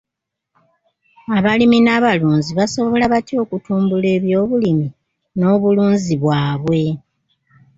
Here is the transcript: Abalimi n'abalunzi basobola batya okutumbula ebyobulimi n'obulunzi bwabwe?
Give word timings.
Abalimi 1.37 1.77
n'abalunzi 1.81 2.51
basobola 2.59 3.05
batya 3.13 3.35
okutumbula 3.43 4.07
ebyobulimi 4.17 4.87
n'obulunzi 5.39 6.13
bwabwe? 6.21 6.83